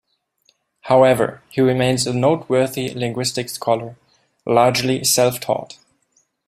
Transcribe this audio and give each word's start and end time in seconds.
However, 0.85 1.43
he 1.49 1.61
remains 1.61 2.07
a 2.07 2.13
noteworthy 2.15 2.89
linguistic 2.91 3.49
scholar, 3.49 3.97
largely 4.47 5.03
self-taught. 5.03 5.77